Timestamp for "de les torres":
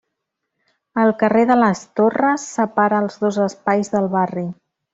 1.51-2.47